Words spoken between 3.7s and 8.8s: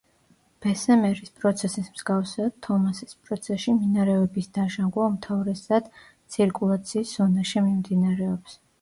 მინარევების დაჟანგვა უმთავრესად ცირკულაციის ზონაში მიმდინარეობს.